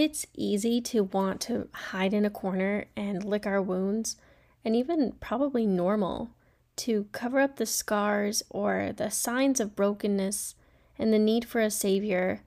[0.00, 4.14] It's easy to want to hide in a corner and lick our wounds,
[4.64, 6.30] and even probably normal
[6.76, 10.54] to cover up the scars or the signs of brokenness
[11.00, 12.42] and the need for a savior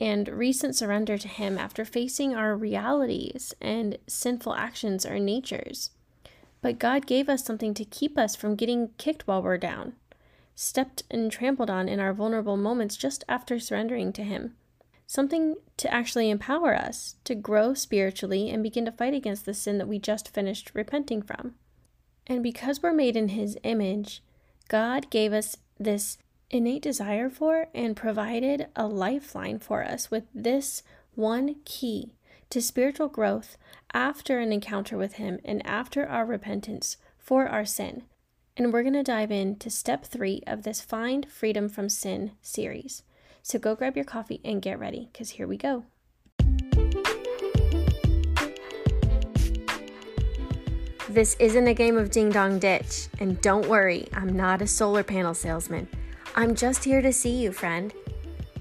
[0.00, 5.90] and recent surrender to Him after facing our realities and sinful actions or natures.
[6.62, 9.92] But God gave us something to keep us from getting kicked while we're down,
[10.54, 14.54] stepped and trampled on in our vulnerable moments just after surrendering to Him.
[15.10, 19.78] Something to actually empower us to grow spiritually and begin to fight against the sin
[19.78, 21.54] that we just finished repenting from.
[22.26, 24.22] And because we're made in His image,
[24.68, 26.18] God gave us this
[26.50, 30.82] innate desire for and provided a lifeline for us with this
[31.14, 32.12] one key
[32.50, 33.56] to spiritual growth
[33.94, 38.02] after an encounter with Him and after our repentance for our sin.
[38.58, 43.04] And we're going to dive into step three of this Find Freedom from Sin series.
[43.50, 45.84] So go grab your coffee and get ready because here we go.
[51.08, 55.02] This isn't a game of ding dong ditch, and don't worry, I'm not a solar
[55.02, 55.88] panel salesman.
[56.36, 57.94] I'm just here to see you, friend.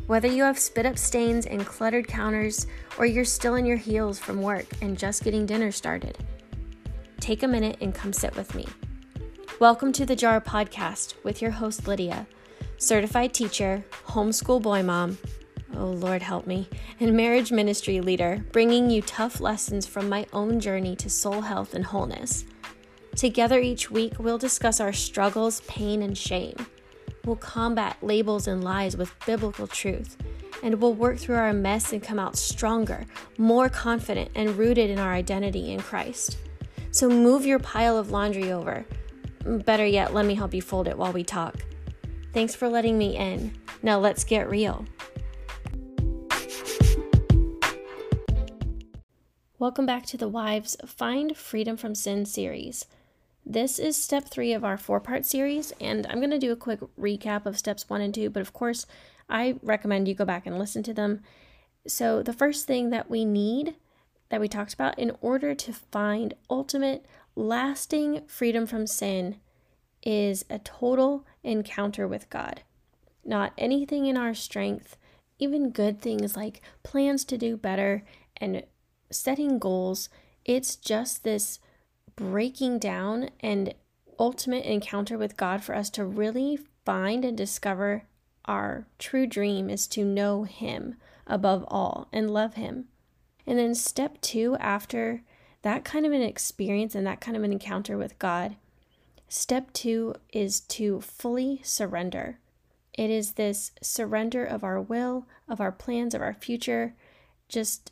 [0.06, 2.66] Whether you have spit up stains and cluttered counters,
[2.98, 6.18] or you're still in your heels from work and just getting dinner started,
[7.20, 8.66] take a minute and come sit with me.
[9.60, 12.26] Welcome to the Jar Podcast with your host, Lydia,
[12.78, 15.18] certified teacher, homeschool boy mom,
[15.76, 20.60] oh Lord help me, and marriage ministry leader, bringing you tough lessons from my own
[20.60, 22.46] journey to soul health and wholeness.
[23.16, 26.56] Together each week, we'll discuss our struggles, pain, and shame
[27.28, 30.16] We'll combat labels and lies with biblical truth,
[30.64, 33.06] and we'll work through our mess and come out stronger,
[33.38, 36.38] more confident, and rooted in our identity in Christ.
[36.92, 38.86] So move your pile of laundry over.
[39.44, 41.66] Better yet, let me help you fold it while we talk.
[42.38, 43.52] Thanks for letting me in.
[43.82, 44.86] Now let's get real.
[49.58, 52.86] Welcome back to the Wives Find Freedom from Sin series.
[53.44, 56.56] This is step three of our four part series, and I'm going to do a
[56.56, 58.86] quick recap of steps one and two, but of course,
[59.28, 61.24] I recommend you go back and listen to them.
[61.88, 63.78] So, the first thing that we need
[64.30, 67.04] that we talked about in order to find ultimate,
[67.36, 69.38] lasting freedom from sin
[70.04, 72.62] is a total encounter with God.
[73.26, 74.98] Not anything in our strength,
[75.40, 78.04] even good things like plans to do better
[78.38, 78.64] and
[79.12, 80.10] setting goals.
[80.46, 81.60] It's just this
[82.16, 83.74] breaking down and
[84.20, 88.04] ultimate encounter with God for us to really find and discover
[88.46, 92.86] our true dream is to know Him above all and love Him.
[93.46, 95.22] And then, step two, after
[95.62, 98.56] that kind of an experience and that kind of an encounter with God,
[99.28, 102.40] step two is to fully surrender.
[102.94, 106.96] It is this surrender of our will, of our plans, of our future,
[107.48, 107.92] just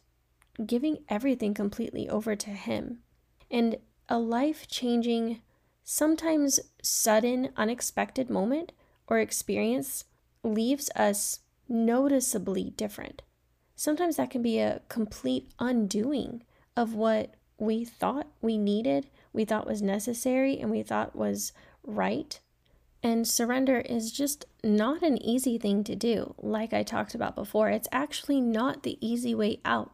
[0.66, 3.00] giving everything completely over to Him.
[3.52, 3.78] And
[4.10, 5.42] a life changing,
[5.84, 8.72] sometimes sudden, unexpected moment
[9.08, 10.06] or experience
[10.44, 13.22] leaves us noticeably different.
[13.76, 16.44] Sometimes that can be a complete undoing
[16.78, 21.52] of what we thought we needed, we thought was necessary, and we thought was
[21.84, 22.40] right.
[23.04, 26.34] And surrender is just not an easy thing to do.
[26.42, 29.92] Like I talked about before, it's actually not the easy way out.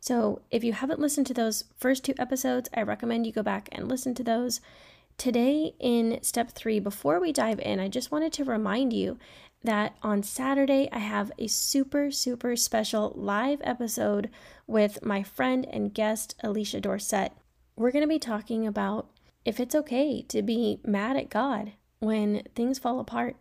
[0.00, 3.68] So if you haven't listened to those first two episodes, I recommend you go back
[3.70, 4.60] and listen to those.
[5.16, 9.16] Today, in step three, before we dive in, I just wanted to remind you
[9.62, 14.28] that on Saturday, I have a super, super special live episode
[14.66, 17.32] with my friend and guest, Alicia Dorset.
[17.76, 19.08] We're going to be talking about
[19.44, 23.36] if it's okay to be mad at God when things fall apart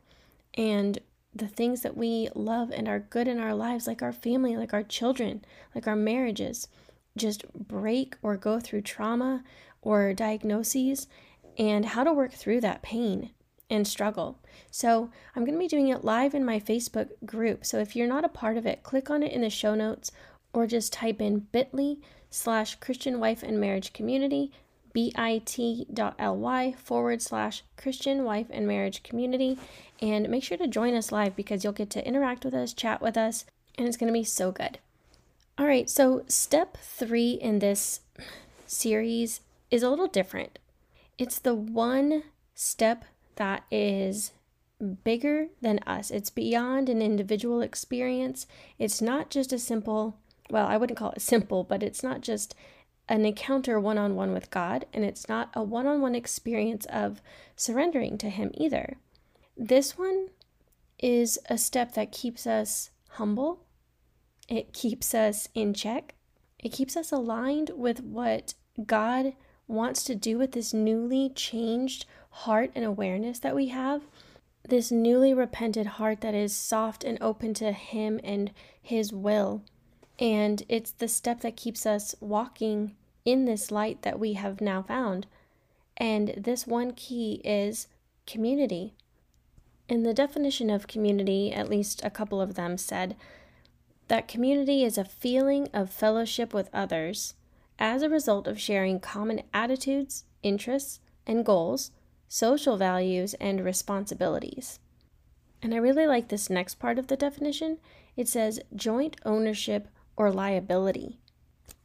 [0.53, 0.99] and
[1.33, 4.73] the things that we love and are good in our lives, like our family, like
[4.73, 5.43] our children,
[5.75, 6.67] like our marriages,
[7.17, 9.43] just break or go through trauma
[9.81, 11.07] or diagnoses,
[11.57, 13.31] and how to work through that pain
[13.69, 14.39] and struggle.
[14.69, 17.65] So, I'm going to be doing it live in my Facebook group.
[17.65, 20.11] So, if you're not a part of it, click on it in the show notes
[20.53, 21.97] or just type in bit.ly
[22.31, 24.51] slash Christian Wife and Marriage Community
[24.93, 29.57] bit.ly forward slash Christian Wife and Marriage Community.
[30.01, 33.01] And make sure to join us live because you'll get to interact with us, chat
[33.01, 33.45] with us,
[33.77, 34.79] and it's going to be so good.
[35.57, 38.01] All right, so step three in this
[38.65, 40.59] series is a little different.
[41.17, 42.23] It's the one
[42.55, 43.05] step
[43.35, 44.31] that is
[45.03, 48.47] bigger than us, it's beyond an individual experience.
[48.79, 50.17] It's not just a simple,
[50.51, 52.55] well, I wouldn't call it simple, but it's not just
[53.07, 56.85] an encounter one on one with God, and it's not a one on one experience
[56.87, 57.21] of
[57.55, 58.97] surrendering to Him either.
[59.57, 60.29] This one
[60.99, 63.65] is a step that keeps us humble,
[64.47, 66.15] it keeps us in check,
[66.59, 68.53] it keeps us aligned with what
[68.85, 69.33] God
[69.67, 74.03] wants to do with this newly changed heart and awareness that we have.
[74.67, 78.51] This newly repented heart that is soft and open to Him and
[78.81, 79.63] His will.
[80.21, 82.95] And it's the step that keeps us walking
[83.25, 85.25] in this light that we have now found.
[85.97, 87.87] And this one key is
[88.27, 88.93] community.
[89.89, 93.15] In the definition of community, at least a couple of them said
[94.09, 97.33] that community is a feeling of fellowship with others
[97.79, 101.89] as a result of sharing common attitudes, interests, and goals,
[102.27, 104.79] social values, and responsibilities.
[105.63, 107.79] And I really like this next part of the definition.
[108.15, 111.17] It says joint ownership or liability.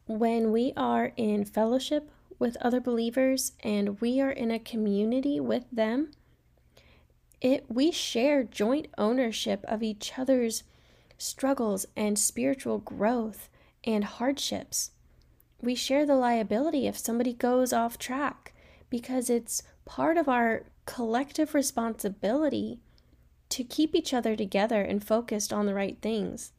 [0.06, 5.64] When we are in fellowship with other believers and we are in a community with
[5.72, 6.10] them,
[7.40, 10.62] it we share joint ownership of each other's
[11.18, 13.48] struggles and spiritual growth
[13.84, 14.90] and hardships.
[15.60, 18.52] We share the liability if somebody goes off track
[18.90, 22.80] because it's part of our collective responsibility
[23.48, 26.52] to keep each other together and focused on the right things.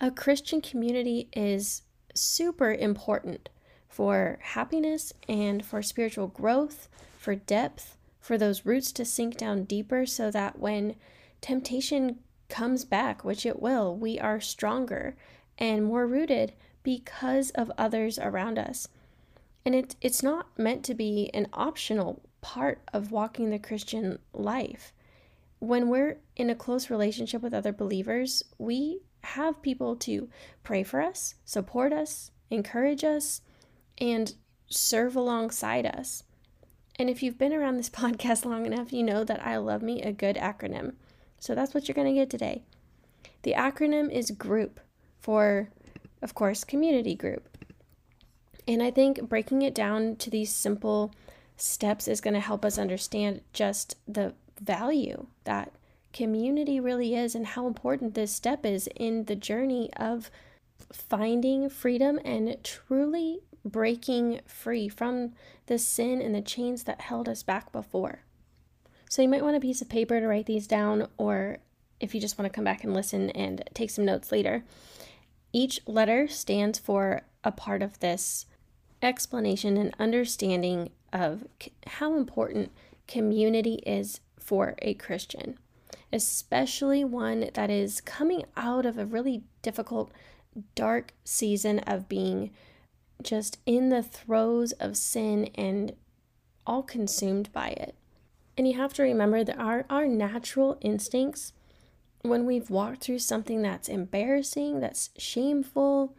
[0.00, 1.82] A Christian community is
[2.14, 3.48] super important
[3.88, 10.06] for happiness and for spiritual growth, for depth, for those roots to sink down deeper
[10.06, 10.94] so that when
[11.40, 15.16] temptation comes back, which it will, we are stronger
[15.58, 16.52] and more rooted
[16.84, 18.86] because of others around us.
[19.64, 24.92] And it, it's not meant to be an optional part of walking the Christian life.
[25.58, 30.28] When we're in a close relationship with other believers, we have people to
[30.62, 33.40] pray for us, support us, encourage us,
[33.98, 34.34] and
[34.68, 36.24] serve alongside us.
[36.96, 40.02] And if you've been around this podcast long enough, you know that I love me
[40.02, 40.94] a good acronym.
[41.38, 42.62] So that's what you're going to get today.
[43.42, 44.80] The acronym is GROUP
[45.20, 45.70] for,
[46.22, 47.48] of course, community group.
[48.66, 51.14] And I think breaking it down to these simple
[51.56, 55.72] steps is going to help us understand just the value that
[56.18, 60.32] community really is and how important this step is in the journey of
[60.92, 65.32] finding freedom and truly breaking free from
[65.66, 68.22] the sin and the chains that held us back before.
[69.08, 71.58] So you might want a piece of paper to write these down, or
[72.00, 74.64] if you just want to come back and listen and take some notes later.
[75.52, 78.44] Each letter stands for a part of this
[79.02, 81.44] explanation and understanding of
[81.86, 82.72] how important
[83.06, 85.60] community is for a Christian,
[86.12, 90.10] especially one that is coming out of a really difficult,
[90.74, 92.50] dark season of being
[93.22, 95.94] just in the throes of sin and
[96.66, 97.94] all consumed by it.
[98.56, 101.52] And you have to remember that our, our natural instincts,
[102.22, 106.16] when we've walked through something that's embarrassing, that's shameful,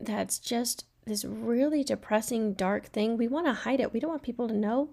[0.00, 3.92] that's just this really depressing, dark thing, we want to hide it.
[3.92, 4.90] We don't want people to know.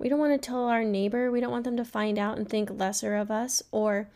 [0.00, 1.30] We don't want to tell our neighbor.
[1.30, 4.08] We don't want them to find out and think lesser of us or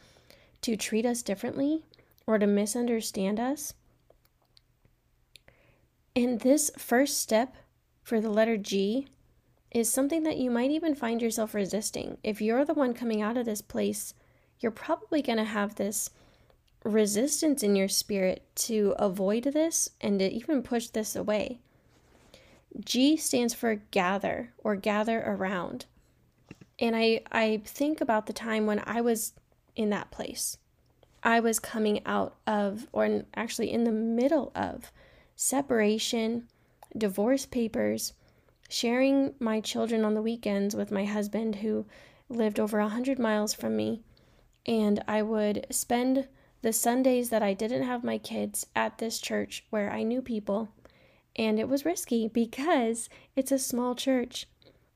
[0.62, 1.82] to treat us differently
[2.26, 3.75] or to misunderstand us.
[6.16, 7.56] And this first step
[8.02, 9.08] for the letter G
[9.72, 12.16] is something that you might even find yourself resisting.
[12.25, 14.14] If you're the one coming out of this place,
[14.60, 16.08] you're probably going to have this
[16.82, 21.60] resistance in your spirit to avoid this and to even push this away.
[22.82, 25.86] G stands for gather or gather around.
[26.78, 29.32] And I, I think about the time when I was
[29.76, 30.58] in that place.
[31.22, 34.90] I was coming out of, or actually in the middle of,
[35.36, 36.48] separation,
[36.96, 38.12] divorce papers,
[38.69, 41.86] sharing my children on the weekends with my husband who
[42.28, 44.02] lived over a hundred miles from me.
[44.66, 46.26] And I would spend
[46.62, 50.70] the Sundays that I didn't have my kids at this church where I knew people.
[51.36, 54.46] And it was risky because it's a small church.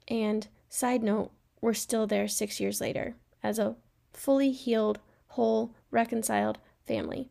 [0.07, 1.31] And side note,
[1.61, 3.77] we're still there six years later as a
[4.13, 7.29] fully healed, whole, reconciled family.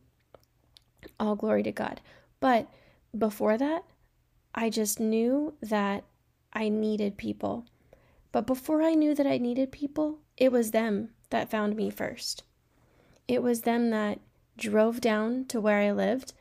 [1.18, 2.00] All glory to God.
[2.40, 2.68] But
[3.16, 3.84] before that,
[4.54, 6.04] I just knew that
[6.52, 7.66] I needed people.
[8.32, 12.42] But before I knew that I needed people, it was them that found me first.
[13.26, 14.20] It was them that
[14.56, 16.32] drove down to where I lived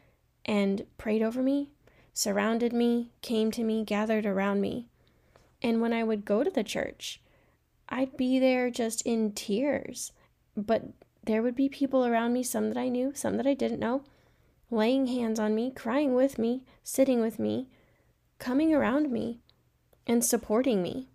[0.45, 1.69] and prayed over me,
[2.17, 4.88] surrounded me, came to me, gathered around me.
[5.62, 7.21] And when I would go to the church,
[7.89, 10.12] I'd be there just in tears.
[10.55, 10.86] But
[11.24, 14.01] there would be people around me, some that I knew, some that I didn't know,
[14.71, 17.67] laying hands on me, crying with me, sitting with me,
[18.39, 19.38] coming around me,
[20.07, 21.09] and supporting me.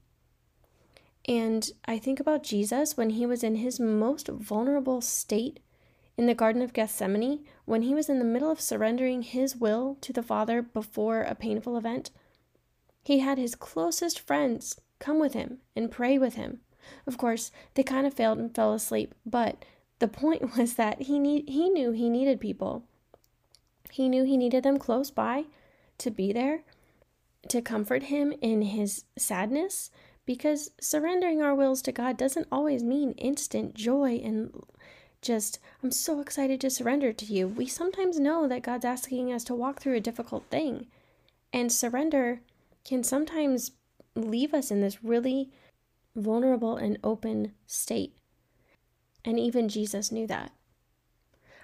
[1.27, 5.59] And I think about Jesus when he was in his most vulnerable state
[6.23, 9.97] in the Garden of Gethsemane when he was in the middle of surrendering his will
[10.03, 12.13] to the Father before a painful event.
[13.03, 16.61] He had his closest friends come with him and pray with him.
[17.09, 19.65] Of course, they kind of failed and fell asleep, but
[19.99, 22.85] the point was that he need he knew he needed people.
[23.91, 25.47] He knew he needed them close by
[25.99, 26.63] to be there
[27.49, 29.91] to comfort him in his sadness
[30.25, 34.53] because surrendering our wills to God doesn't always mean instant joy and
[35.23, 37.49] just, I'm so excited to surrender to you.
[37.49, 40.89] We sometimes know that God's asking us to walk through a difficult thing,
[41.53, 42.41] and surrender
[42.85, 43.71] can sometimes
[44.15, 45.51] leave us in this really
[46.15, 48.15] vulnerable and open state.
[49.25, 50.53] And even Jesus knew that.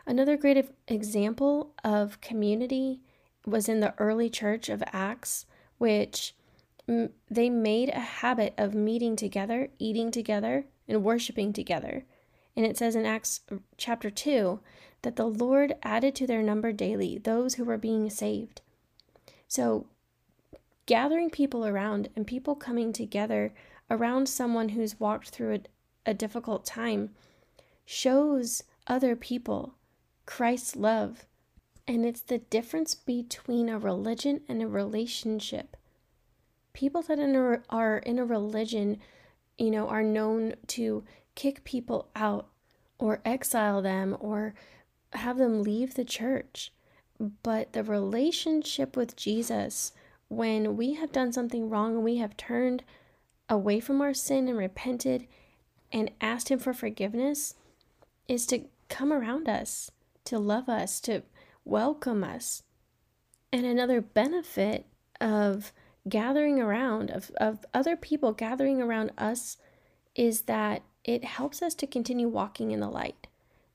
[0.06, 3.00] Another great example of community
[3.44, 5.44] was in the early church of Acts,
[5.76, 6.34] which
[7.28, 12.06] they made a habit of meeting together, eating together, and worshiping together.
[12.58, 13.42] And it says in Acts
[13.76, 14.58] chapter 2
[15.02, 18.62] that the Lord added to their number daily those who were being saved.
[19.46, 19.86] So,
[20.84, 23.54] gathering people around and people coming together
[23.88, 27.10] around someone who's walked through a, a difficult time
[27.84, 29.74] shows other people
[30.26, 31.26] Christ's love.
[31.86, 35.76] And it's the difference between a religion and a relationship.
[36.72, 37.20] People that
[37.70, 38.98] are in a religion,
[39.58, 41.04] you know, are known to
[41.38, 42.48] kick people out
[42.98, 44.54] or exile them or
[45.12, 46.72] have them leave the church.
[47.44, 49.92] But the relationship with Jesus,
[50.28, 52.82] when we have done something wrong and we have turned
[53.48, 55.28] away from our sin and repented
[55.92, 57.54] and asked Him for forgiveness,
[58.26, 59.92] is to come around us,
[60.24, 61.22] to love us, to
[61.64, 62.64] welcome us.
[63.52, 64.86] And another benefit
[65.20, 65.72] of
[66.08, 69.56] gathering around, of, of other people gathering around us,
[70.16, 73.28] is that it helps us to continue walking in the light.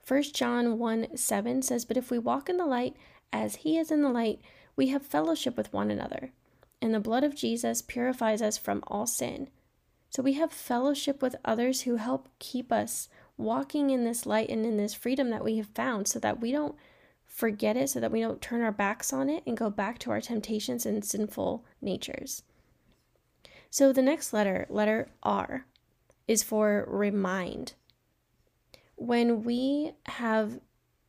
[0.07, 2.95] 1 John 1 7 says, But if we walk in the light
[3.31, 4.39] as he is in the light,
[4.75, 6.31] we have fellowship with one another.
[6.79, 9.49] And the blood of Jesus purifies us from all sin.
[10.11, 14.63] So we have fellowship with others who help keep us walking in this light and
[14.63, 16.75] in this freedom that we have found so that we don't
[17.25, 20.11] forget it, so that we don't turn our backs on it and go back to
[20.11, 22.43] our temptations and sinful natures.
[23.71, 25.65] So the next letter, letter R,
[26.27, 27.73] is for remind.
[28.95, 30.59] When we have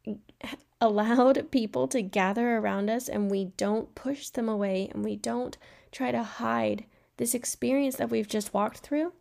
[0.81, 5.57] allowed people to gather around us and we don't push them away and we don't
[5.93, 6.85] try to hide
[7.17, 9.13] this experience that we've just walked through,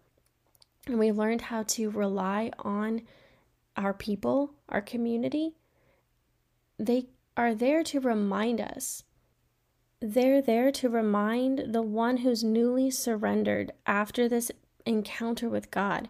[0.88, 3.02] and we learned how to rely on
[3.78, 5.56] our people, our community,
[6.78, 7.08] they
[7.38, 9.04] are there to remind us.
[10.00, 14.52] They're there to remind the one who's newly surrendered after this
[14.86, 16.10] encounter with God,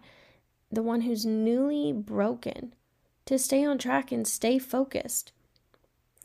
[0.72, 2.74] the one who's newly broken,
[3.25, 5.32] to stay on track and stay focused.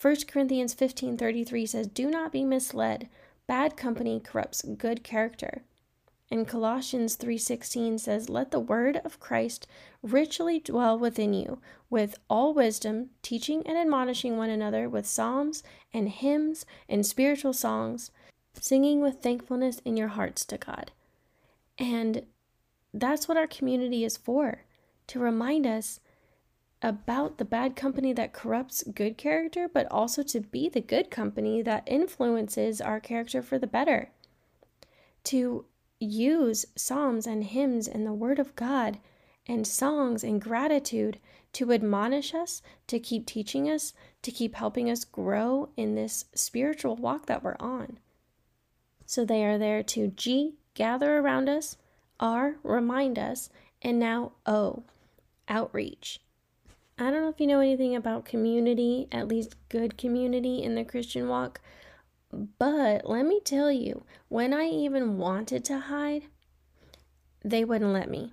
[0.00, 3.09] 1 Corinthians 15:33 says, "Do not be misled.
[3.47, 5.62] Bad company corrupts good character."
[6.31, 9.67] And Colossians 3:16 says, "Let the word of Christ
[10.02, 15.62] richly dwell within you, with all wisdom, teaching and admonishing one another with psalms
[15.93, 18.11] and hymns and spiritual songs,
[18.52, 20.93] singing with thankfulness in your hearts to God."
[21.78, 22.26] And
[22.92, 24.64] that's what our community is for
[25.09, 26.00] to remind us
[26.80, 31.61] about the bad company that corrupts good character, but also to be the good company
[31.62, 34.11] that influences our character for the better.
[35.25, 35.64] To
[35.99, 38.99] use psalms and hymns and the Word of God
[39.47, 41.18] and songs and gratitude
[41.54, 46.95] to admonish us, to keep teaching us, to keep helping us grow in this spiritual
[46.95, 47.99] walk that we're on.
[49.07, 51.76] So they are there to G, gather around us,
[52.21, 54.83] R, remind us, and now O,
[55.49, 56.21] outreach.
[56.99, 60.85] I don't know if you know anything about community, at least good community in the
[60.85, 61.61] Christian walk,
[62.59, 66.25] but let me tell you, when I even wanted to hide,
[67.45, 68.33] they wouldn't let me.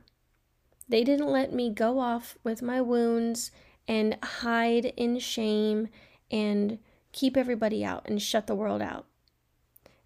[0.89, 3.51] They didn't let me go off with my wounds
[3.87, 5.89] and hide in shame
[6.31, 6.79] and
[7.11, 9.05] keep everybody out and shut the world out.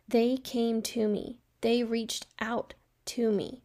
[0.08, 2.74] They came to me, they reached out
[3.06, 3.64] to me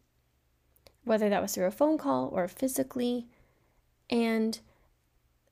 [1.05, 3.27] whether that was through a phone call or physically.
[4.09, 4.59] And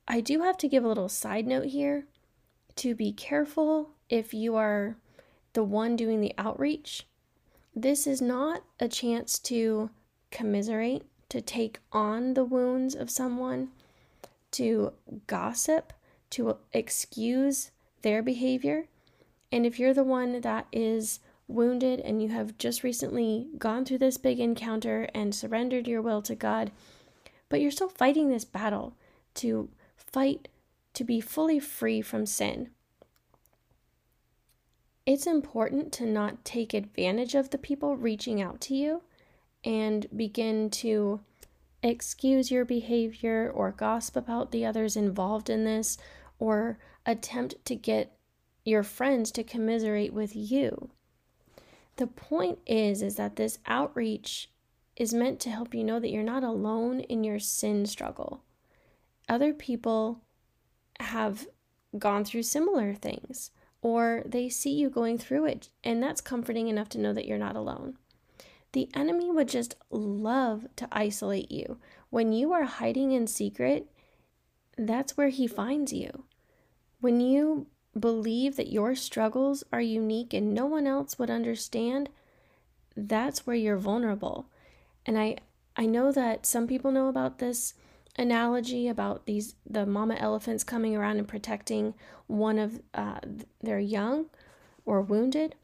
[0.08, 2.06] I do have to give a little side note here
[2.76, 4.98] to be careful if you are
[5.54, 7.08] the one doing the outreach.
[7.76, 9.90] This is not a chance to
[10.32, 13.70] commiserate, to take on the wounds of someone,
[14.52, 14.94] to
[15.28, 15.94] gossip,
[16.32, 18.88] to excuse their behavior.
[19.52, 23.98] And if you're the one that is wounded and you have just recently gone through
[23.98, 26.72] this big encounter and surrendered your will to God,
[27.50, 28.96] but you're still fighting this battle
[29.36, 30.48] to fight
[30.94, 32.70] to be fully free from sin.
[35.06, 39.02] It's important to not take advantage of the people reaching out to you
[39.64, 41.20] and begin to
[41.82, 45.98] excuse your behavior or gossip about the others involved in this
[46.40, 48.18] or attempt to get
[48.64, 50.90] your friends to commiserate with you.
[51.96, 54.50] The point is is that this outreach
[54.96, 58.44] is meant to help you know that you're not alone in your sin struggle.
[59.30, 60.22] Other people
[61.00, 61.48] have
[61.98, 66.90] gone through similar things or they see you going through it and that's comforting enough
[66.90, 67.98] to know that you're not alone.
[68.72, 71.78] The enemy would just love to isolate you.
[72.10, 73.88] When you are hiding in secret,
[74.78, 76.26] that's where he finds you.
[77.00, 82.10] When you believe that your struggles are unique and no one else would understand,
[82.96, 84.48] that's where you're vulnerable.
[85.06, 85.38] And I
[85.76, 87.74] I know that some people know about this
[88.18, 91.94] analogy about these the mama elephants coming around and protecting
[92.28, 93.20] one of uh,
[93.62, 94.28] their young
[94.86, 95.56] or wounded.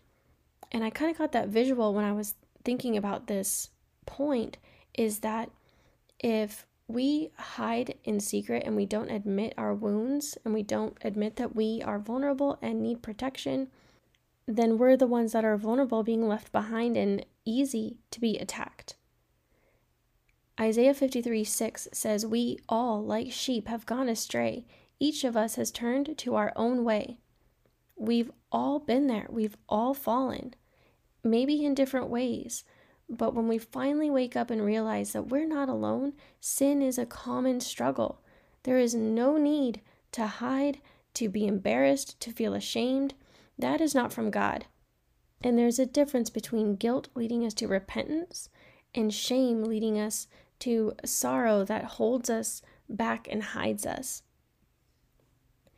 [0.72, 3.70] And I kind of got that visual when I was thinking about this
[4.06, 4.58] point
[4.94, 5.50] is that
[6.20, 11.36] if we hide in secret and we don't admit our wounds and we don't admit
[11.36, 13.70] that we are vulnerable and need protection,
[14.48, 18.96] then we're the ones that are vulnerable being left behind and easy to be attacked.
[20.60, 24.66] Isaiah 53 6 says, We all, like sheep, have gone astray.
[25.00, 27.20] Each of us has turned to our own way.
[27.96, 29.28] We've all been there.
[29.30, 30.56] We've all fallen,
[31.24, 32.64] maybe in different ways.
[33.10, 37.06] But when we finally wake up and realize that we're not alone, sin is a
[37.06, 38.22] common struggle.
[38.64, 40.80] There is no need to hide,
[41.16, 43.16] to be embarrassed, to feel ashamed.
[43.58, 44.66] That is not from God.
[45.42, 48.50] And there's a difference between guilt leading us to repentance
[48.94, 50.28] and shame leading us
[50.60, 54.24] to sorrow that holds us back and hides us.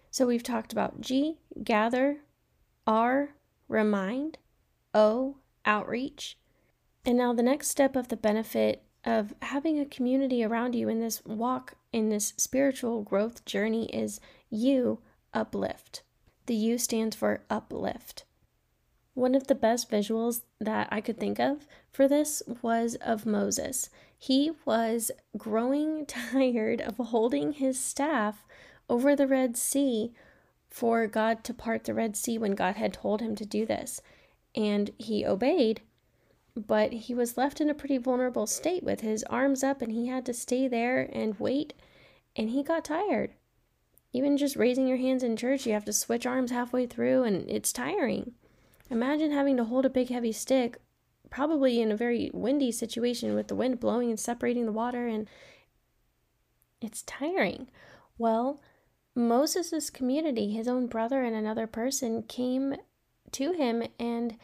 [0.09, 2.17] So we've talked about G, gather,
[2.85, 3.35] R,
[3.67, 4.37] remind,
[4.93, 6.37] O, outreach,
[7.05, 10.99] and now, the next step of the benefit of having a community around you in
[10.99, 14.99] this walk, in this spiritual growth journey, is you
[15.33, 16.03] uplift.
[16.45, 18.25] The U stands for uplift.
[19.13, 23.89] One of the best visuals that I could think of for this was of Moses.
[24.17, 28.45] He was growing tired of holding his staff
[28.89, 30.13] over the Red Sea
[30.69, 34.01] for God to part the Red Sea when God had told him to do this.
[34.55, 35.81] And he obeyed,
[36.55, 40.07] but he was left in a pretty vulnerable state with his arms up and he
[40.07, 41.73] had to stay there and wait
[42.35, 43.33] and he got tired.
[44.13, 47.49] Even just raising your hands in church you have to switch arms halfway through and
[47.49, 48.33] it's tiring.
[48.89, 50.77] Imagine having to hold a big heavy stick
[51.29, 55.27] probably in a very windy situation with the wind blowing and separating the water and
[56.81, 57.69] it's tiring.
[58.17, 58.61] Well
[59.15, 62.75] moses' community his own brother and another person came
[63.31, 64.37] to him and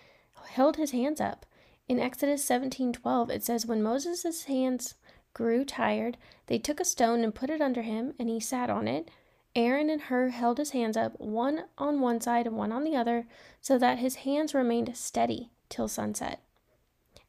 [0.50, 1.46] held his hands up
[1.88, 4.96] in Exodus 17:12 it says when Moses' hands
[5.34, 8.88] grew tired, they took a stone and put it under him, and he sat on
[8.88, 9.10] it.
[9.56, 12.96] Aaron and Hur held his hands up, one on one side and one on the
[12.96, 13.26] other,
[13.62, 16.42] so that his hands remained steady till sunset.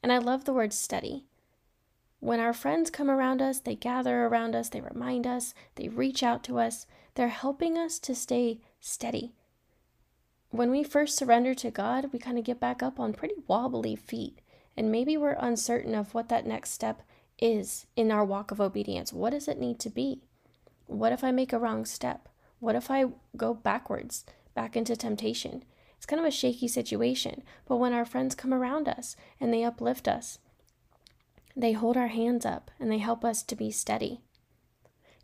[0.03, 1.25] And I love the word steady.
[2.21, 6.23] When our friends come around us, they gather around us, they remind us, they reach
[6.23, 9.35] out to us, they're helping us to stay steady.
[10.51, 13.95] When we first surrender to God, we kind of get back up on pretty wobbly
[13.95, 14.41] feet
[14.79, 17.03] and maybe we're uncertain of what that next step
[17.41, 19.13] is in our walk of obedience.
[19.13, 20.23] What does it need to be?
[20.87, 22.29] What if I make a wrong step?
[22.61, 25.65] What if I go backwards, back into temptation?
[25.97, 29.65] It's kind of a shaky situation, but when our friends come around us and they
[29.65, 30.39] uplift us,
[31.57, 34.21] they hold our hands up and they help us to be steady.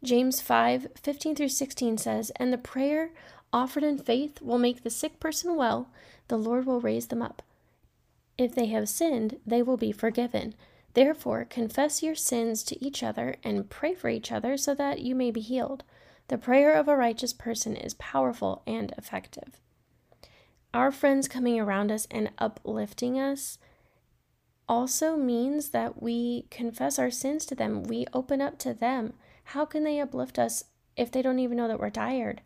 [0.03, 3.11] James 5 15 through 16 says, And the prayer
[3.53, 5.91] offered in faith will make the sick person well,
[6.27, 7.41] the Lord will raise them up.
[8.37, 10.55] If they have sinned, they will be forgiven.
[10.95, 15.15] Therefore, confess your sins to each other and pray for each other so that you
[15.15, 15.85] may be healed.
[16.29, 19.61] The prayer of a righteous person is powerful and effective.
[20.73, 23.59] Our friends coming around us and uplifting us
[24.69, 27.85] also means that we confess our sins to them.
[27.85, 29.13] We open up to them.
[29.49, 30.65] How can they uplift us
[30.97, 32.41] if they don't even know that we're tired?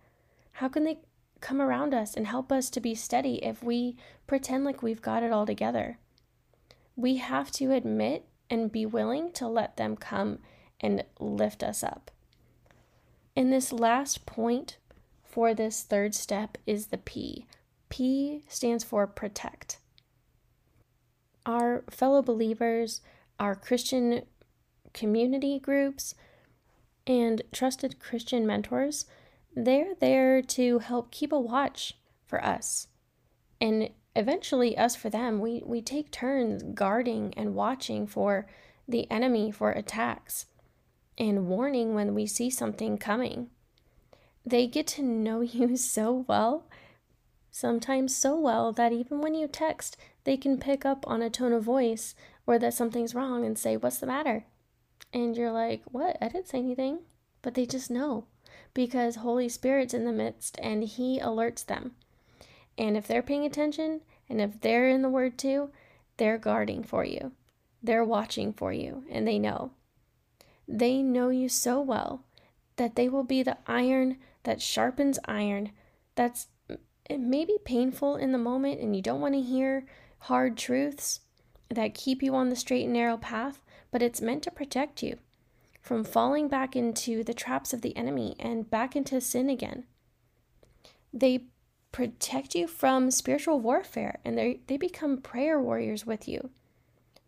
[0.53, 0.99] How can they
[1.41, 3.97] come around us and help us to be steady if we
[4.27, 5.99] pretend like we've got it all together.
[6.97, 10.39] We have to admit and be willing to let them come
[10.81, 12.11] and lift us up.
[13.37, 14.79] And this last point
[15.23, 17.47] for this third step is the P.
[17.89, 19.79] P stands for protect.
[21.47, 23.01] Our fellow believers,
[23.39, 24.23] our Christian
[24.93, 26.15] community groups,
[27.07, 29.07] and trusted Christian mentors
[29.65, 32.87] they're there to help keep a watch for us.
[33.61, 38.47] And eventually, us for them, we, we take turns guarding and watching for
[38.87, 40.47] the enemy for attacks
[41.19, 43.51] and warning when we see something coming.
[44.47, 46.67] They get to know you so well,
[47.51, 51.53] sometimes so well that even when you text, they can pick up on a tone
[51.53, 52.15] of voice
[52.47, 54.45] or that something's wrong and say, What's the matter?
[55.13, 56.17] And you're like, What?
[56.21, 57.01] I didn't say anything.
[57.43, 58.27] But they just know
[58.75, 61.93] because Holy Spirit's in the midst and He alerts them.
[62.77, 65.71] And if they're paying attention and if they're in the Word too,
[66.17, 67.33] they're guarding for you.
[67.83, 69.73] They're watching for you and they know.
[70.67, 72.25] They know you so well
[72.77, 75.73] that they will be the iron that sharpens iron.
[76.15, 76.49] That's
[77.09, 79.87] it may be painful in the moment and you don't want to hear
[80.19, 81.21] hard truths
[81.71, 85.19] that keep you on the straight and narrow path, but it's meant to protect you
[85.89, 89.85] from falling back into the traps of the enemy and back into sin again.
[91.15, 91.47] They
[91.93, 96.51] protect you from spiritual warfare and they they become prayer warriors with you.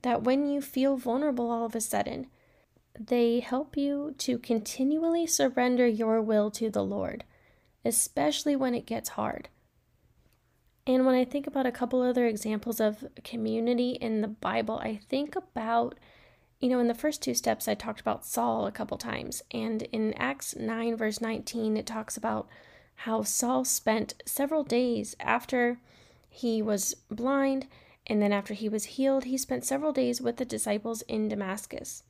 [0.03, 2.27] That when you feel vulnerable all of a sudden,
[2.99, 7.25] they help you to continually surrender your will to the Lord,
[7.83, 9.49] especially when it gets hard.
[10.87, 15.01] And when I think about a couple other examples of community in the Bible, I
[15.09, 15.94] think about,
[16.61, 19.42] you know, in the first two steps, I talked about Saul a couple times.
[19.51, 22.49] And in Acts 9, verse 19, it talks about
[22.96, 25.81] how Saul spent several days after
[26.29, 27.66] he was blind
[28.07, 32.03] and then after he was healed, he spent several days with the disciples in Damascus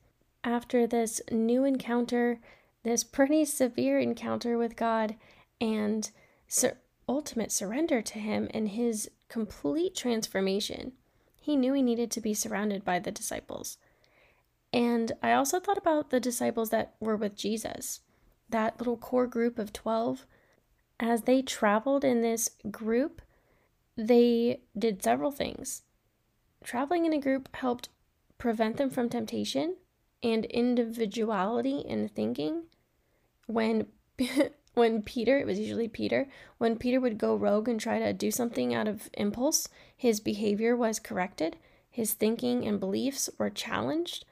[0.43, 2.39] after this new encounter,
[2.83, 5.15] this pretty severe encounter with God,
[5.59, 6.09] and
[6.47, 10.93] sur- ultimate surrender to Him and His complete transformation,
[11.39, 13.77] he knew he needed to be surrounded by the disciples.
[14.73, 18.01] And I also thought about the disciples that were with Jesus,
[18.49, 20.25] that little core group of 12.
[20.99, 23.21] As they traveled in this group,
[23.97, 25.83] they did several things.
[26.63, 27.89] Traveling in a group helped
[28.37, 29.75] prevent them from temptation
[30.23, 32.63] and individuality in thinking
[33.47, 33.87] when
[34.73, 38.31] when Peter, it was usually Peter, when Peter would go rogue and try to do
[38.31, 41.57] something out of impulse, his behavior was corrected,
[41.89, 44.23] his thinking and beliefs were challenged.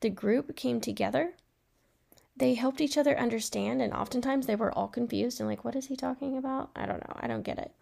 [0.00, 1.34] The group came together.
[2.36, 5.86] They helped each other understand, and oftentimes they were all confused and like, what is
[5.86, 6.70] he talking about?
[6.76, 7.16] I don't know.
[7.16, 7.72] I don't get it.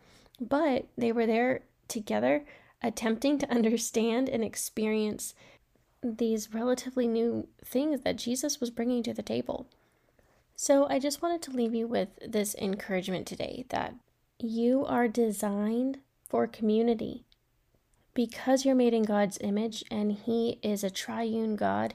[0.41, 2.45] But they were there together,
[2.83, 5.35] attempting to understand and experience
[6.03, 9.67] these relatively new things that Jesus was bringing to the table.
[10.57, 13.95] So, I just wanted to leave you with this encouragement today that
[14.39, 15.99] you are designed
[16.29, 17.25] for community
[18.15, 21.95] because you're made in God's image and He is a triune God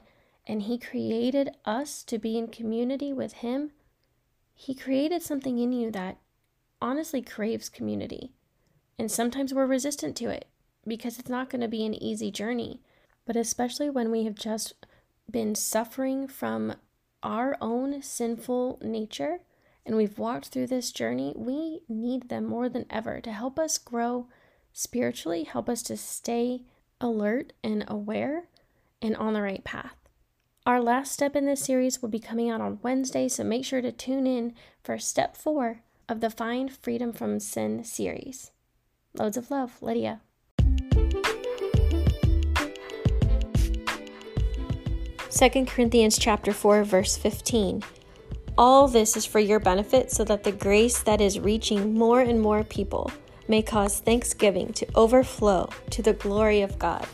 [0.49, 3.71] and He created us to be in community with Him.
[4.53, 6.17] He created something in you that
[6.81, 8.33] honestly craves community.
[8.97, 10.49] And sometimes we're resistant to it
[10.85, 12.81] because it's not going to be an easy journey
[13.29, 14.87] but especially when we have just
[15.29, 16.73] been suffering from
[17.21, 19.41] our own sinful nature
[19.85, 23.77] and we've walked through this journey, we need them more than ever to help us
[23.77, 24.25] grow
[24.73, 26.63] spiritually, help us to stay
[26.99, 28.45] alert and aware
[28.99, 29.98] and on the right path.
[30.69, 33.81] Our last step in this series will be coming out on Wednesday, so make sure
[33.81, 34.53] to tune in
[34.83, 38.51] for step four of the Find Freedom from Sin series.
[39.17, 40.21] Loads of love, Lydia.
[45.31, 47.81] 2 Corinthians chapter 4 verse 15.
[48.55, 52.39] All this is for your benefit so that the grace that is reaching more and
[52.39, 53.11] more people
[53.47, 57.07] may cause thanksgiving to overflow to the glory of God.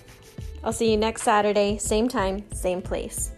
[0.62, 3.32] I'll see you next Saturday, same time, same place.